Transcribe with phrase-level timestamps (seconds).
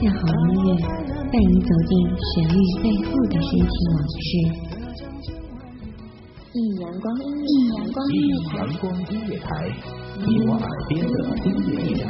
[0.00, 1.90] 下好音乐，带你走进
[2.22, 4.28] 旋律背后的深情往事。
[6.52, 9.48] 一阳光音一阳光音乐台，阳光音乐台，
[10.18, 11.14] 你我耳边的
[11.44, 12.06] 音乐驿站，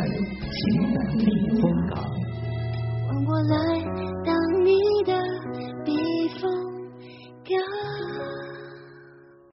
[0.53, 0.59] 情
[0.93, 1.25] 感避
[1.61, 1.93] 风港。
[3.07, 3.55] 换我来
[4.23, 4.29] 当
[4.65, 4.69] 你
[5.07, 5.11] 的
[5.85, 5.89] 避
[6.39, 6.43] 风
[7.45, 7.88] 港。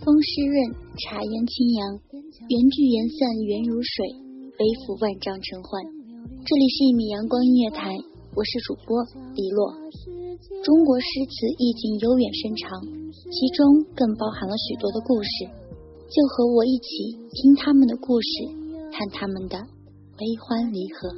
[0.00, 0.56] 风湿润，
[0.96, 1.92] 茶烟清扬，
[2.48, 4.08] 缘聚缘散，缘如水，
[4.56, 5.84] 背负万丈尘寰。
[6.40, 7.92] 这里是一米阳光音乐台，
[8.32, 8.96] 我是主播
[9.36, 9.76] 李洛。
[10.64, 12.80] 中国诗词意境悠远深长，
[13.12, 15.28] 其中更包含了许多的故事。
[16.08, 18.28] 就和我一起听他们的故事，
[18.96, 19.60] 看他们的
[20.16, 21.12] 悲欢离合。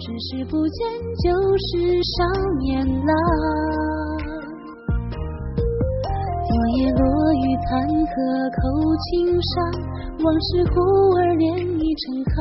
[0.00, 0.80] 只是不见
[1.20, 1.28] 就
[1.60, 2.24] 是少
[2.64, 4.07] 年郎。
[6.76, 7.02] 叶落
[7.32, 8.12] 雨残荷
[8.52, 8.60] 扣
[9.08, 9.56] 轻伤，
[10.20, 10.76] 往事忽
[11.16, 12.36] 而涟漪成行。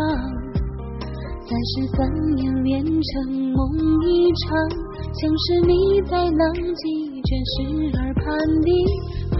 [1.47, 2.03] 三十三
[2.35, 3.07] 年连成
[3.55, 3.63] 梦
[4.03, 4.59] 一场，
[5.15, 5.71] 像是你
[6.11, 8.69] 在浪迹卷石耳畔的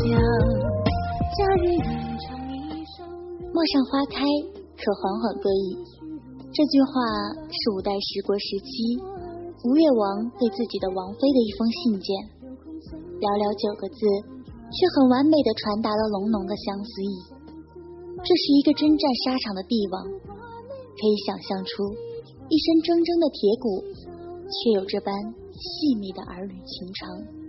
[0.00, 0.16] 乡。
[1.36, 1.84] 假日演
[2.24, 3.04] 唱一首
[3.52, 4.24] 陌上花开，
[4.80, 5.76] 可缓缓归矣。
[6.56, 6.88] 这句话
[7.52, 8.96] 是五代十国时期
[9.68, 12.33] 吴越王对自己的王妃的一封信件。
[13.20, 13.98] 寥寥九个字，
[14.70, 17.14] 却很完美的传达了浓浓的相思意。
[18.24, 19.94] 这是一个征战沙场的帝王，
[20.96, 21.84] 可以想象出
[22.48, 23.84] 一身铮铮的铁骨，
[24.48, 25.12] 却有这般
[25.52, 27.43] 细腻的儿女情长。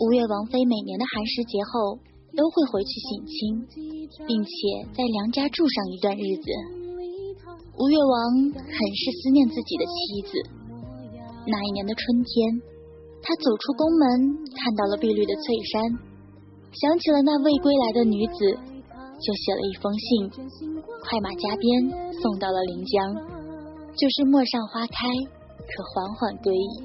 [0.00, 1.98] 吴越王妃每年的寒食节后
[2.36, 3.36] 都会回去省亲，
[4.26, 4.50] 并且
[4.90, 6.48] 在娘家住上一段日子。
[7.78, 8.16] 吴越王
[8.52, 10.32] 很是思念自己的妻子。
[11.46, 12.62] 那一年的春天，
[13.22, 15.82] 他走出宫门，看到了碧绿的翠山，
[16.72, 18.58] 想起了那未归来的女子，
[19.20, 20.30] 就写了一封信，
[21.04, 23.14] 快马加鞭送到了临江，
[23.94, 25.06] 就是陌上花开，
[25.68, 26.82] 可缓缓归矣。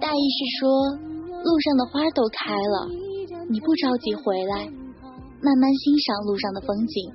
[0.00, 1.11] 大意是说。
[1.42, 2.88] 路上的花都开了，
[3.50, 4.66] 你不着急回来，
[5.42, 7.12] 慢慢欣赏路上的风景。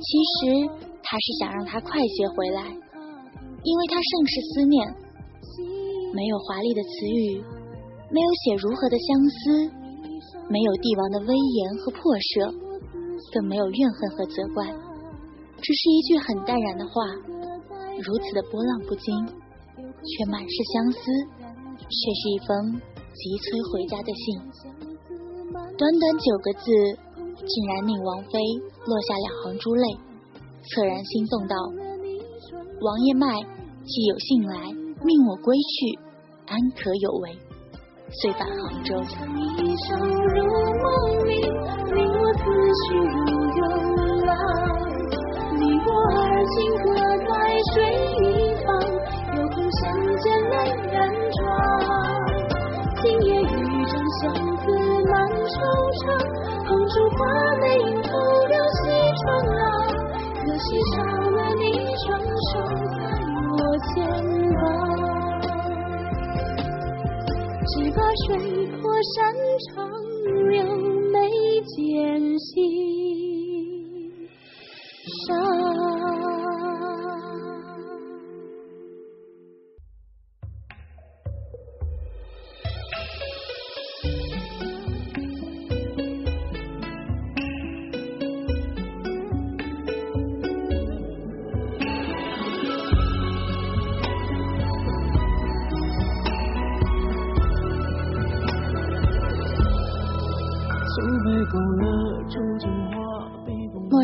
[0.00, 0.66] 其实
[1.02, 2.62] 他是想让他快些回来，
[3.62, 4.94] 因为他甚是思念。
[6.12, 7.38] 没有华丽的词语，
[8.10, 9.70] 没有写如何的相思，
[10.48, 12.00] 没有帝王的威严和破
[12.34, 12.52] 舍，
[13.32, 14.66] 更没有怨恨和责怪，
[15.62, 16.92] 只是一句很淡然的话，
[18.02, 19.26] 如此的波浪不惊，
[19.78, 20.98] 却满是相思。
[21.88, 22.80] 却是一封
[23.14, 24.36] 急催回家的信，
[25.78, 26.70] 短短九个字，
[27.46, 28.38] 竟然令王妃
[28.86, 29.86] 落下两行珠泪，
[30.76, 31.56] 恻然心动道
[32.82, 33.26] ：“王爷脉，
[33.84, 34.72] 既有信来，
[35.04, 35.98] 命我归去，
[36.46, 37.38] 安可有违？”
[38.10, 38.94] 遂返杭州。
[49.70, 49.82] 相
[50.18, 50.54] 见泪
[50.92, 50.98] 染
[55.60, 55.62] 惆
[56.00, 56.08] 怅，
[56.66, 57.18] 红烛花
[57.60, 58.08] 眉影徒
[58.48, 58.80] 留西
[59.20, 59.62] 窗啊，
[60.40, 60.94] 可惜少
[61.36, 61.62] 了你
[62.00, 62.06] 双
[62.48, 62.50] 手
[62.96, 62.98] 在
[63.52, 63.58] 我
[63.92, 63.94] 肩
[64.56, 64.62] 膀，
[67.68, 68.28] 只把水
[68.80, 68.82] 阔
[69.14, 69.14] 山
[69.68, 69.70] 长
[70.48, 70.52] 留
[71.12, 71.16] 眉
[71.76, 71.76] 间
[72.38, 72.48] 心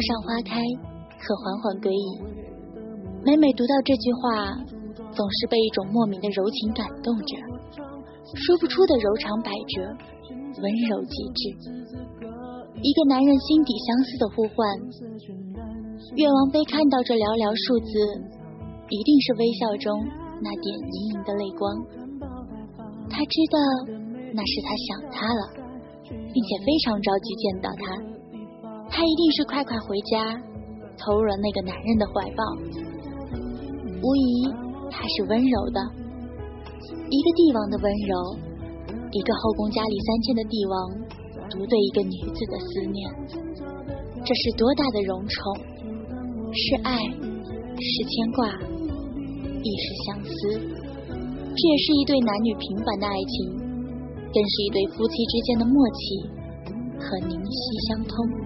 [0.06, 0.55] 上花开，
[1.19, 2.06] 可缓缓归矣。
[3.26, 4.55] 每每读到这句话，
[5.11, 7.35] 总是被一种莫名的柔情感动着，
[8.38, 9.82] 说不出的柔肠百折，
[10.31, 11.41] 温柔极致。
[12.79, 14.56] 一个男人心底相思的呼唤。
[16.14, 17.91] 越王妃看到这寥寥数字，
[18.87, 19.91] 一定是微笑中
[20.38, 21.67] 那点盈盈的泪光。
[23.11, 23.59] 他知道
[24.31, 25.43] 那是他想他了，
[26.06, 28.14] 并且非常着急见到他。
[28.88, 30.25] 他一定是快快回家，
[30.99, 32.43] 投入了那个男人的怀抱。
[34.03, 34.49] 无疑，
[34.91, 35.81] 他是温柔的，
[37.11, 38.38] 一个帝王的温柔，
[39.11, 40.75] 一个后宫佳丽三千的帝王，
[41.50, 43.11] 独对一个女子的思念，
[44.25, 45.56] 这是多大的荣宠！
[46.53, 48.49] 是爱，是牵挂，
[49.62, 50.31] 亦是相思。
[51.56, 53.56] 这也是一对男女平凡的爱情，
[54.33, 56.29] 更是一对夫妻之间的默契
[57.00, 58.46] 和灵犀相通。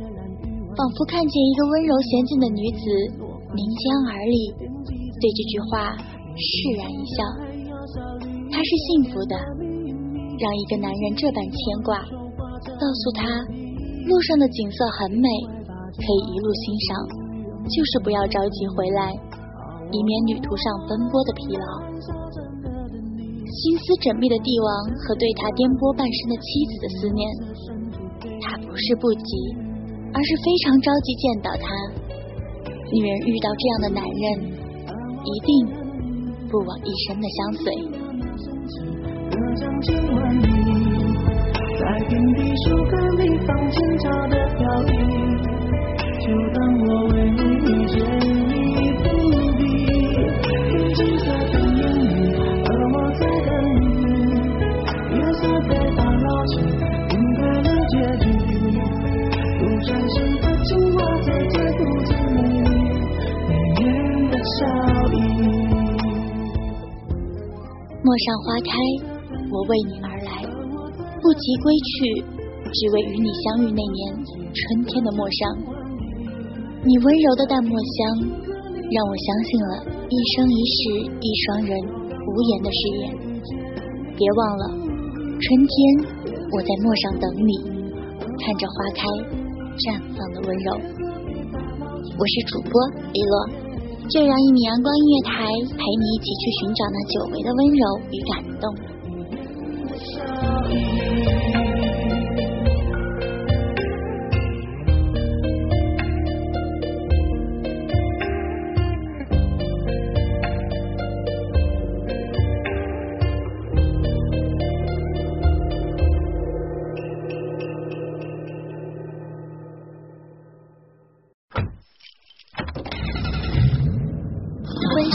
[0.71, 2.83] 仿佛看见一个温柔娴静的女子
[3.51, 4.35] 临江而立，
[5.19, 5.91] 对这句话
[6.31, 7.15] 释然一笑。
[8.47, 9.35] 她是幸福的，
[10.39, 11.99] 让一个男人这般牵挂，
[12.79, 13.23] 告诉他
[14.07, 15.27] 路上的景色很美，
[15.95, 16.89] 可以一路欣赏，
[17.67, 19.11] 就是不要着急回来，
[19.91, 21.67] 以免旅途上奔波的疲劳。
[23.51, 24.71] 心思缜密的帝王
[25.03, 27.21] 和对他颠簸半生的妻子的思念，
[28.39, 29.31] 他不是不急，
[30.13, 31.65] 而是非常着急见到他。
[32.91, 34.23] 女人遇到这样的男人，
[35.23, 35.49] 一定
[36.49, 37.65] 不枉一生的相随。
[39.81, 39.89] 就
[68.03, 68.73] 陌上花开，
[69.51, 70.41] 我为你而来，
[71.21, 72.25] 不及归去，
[72.73, 75.39] 只为与你相遇那年春天的陌上。
[76.83, 78.25] 你温柔的淡墨香，
[78.89, 80.81] 让我相信了一生一世
[81.21, 83.13] 一双人无言的誓言。
[84.17, 84.65] 别忘了，
[85.37, 85.77] 春天
[86.51, 87.53] 我在陌上等你，
[88.41, 89.05] 看着花开
[89.77, 90.73] 绽放的温柔。
[92.17, 92.73] 我是主播
[93.13, 93.60] 一洛。
[94.11, 98.90] 就让一米阳光音乐台陪你一起去寻找那久违的温柔与感动。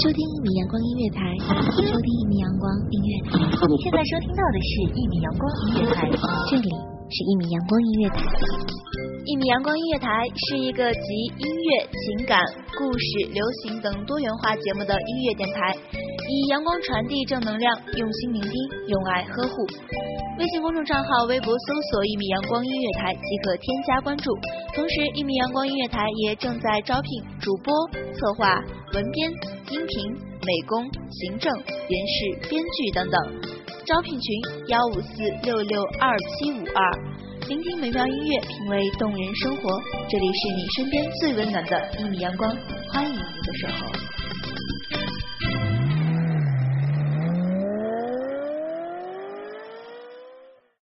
[0.06, 1.18] 收听一米阳光音乐台，
[1.74, 3.42] 收听一米阳光音乐台。
[3.82, 6.08] 现在收听到的是一米阳光音乐台，
[6.48, 6.70] 这里
[7.10, 8.22] 是一米阳光音乐台。
[9.24, 11.00] 一米阳光音乐台是一个集
[11.42, 12.38] 音乐、情感、
[12.78, 15.76] 故事、流行等多元化节目的音乐电台，
[16.28, 18.52] 以阳光传递正能量，用心聆听，
[18.88, 19.66] 用爱呵护。
[20.38, 24.36] 微信公众账号、微博搜索“一米阳光音乐台”即可添加关注。
[24.74, 27.72] 同时，一米阳光音乐台也正在招聘主播、
[28.12, 28.60] 策划、
[28.92, 29.30] 文编、
[29.70, 33.40] 音频、美工、行政、人事、编剧等等。
[33.86, 37.16] 招聘群：幺五四六六二七五二。
[37.48, 39.80] 聆听美妙音乐，品味动人生活。
[40.08, 42.50] 这里是你身边最温暖的一米阳光，
[42.92, 44.25] 欢迎你的守候。